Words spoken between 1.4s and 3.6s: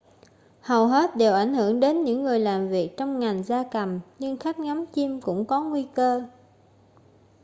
hưởng đến những người làm việc trong ngành